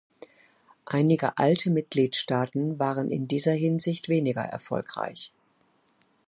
Einige 0.87 1.37
alte 1.37 1.69
Mitgliedstaaten 1.69 2.79
waren 2.79 3.11
in 3.11 3.27
dieser 3.27 3.53
Hinsicht 3.53 4.09
weniger 4.09 4.41
erfolgreich. 4.41 5.31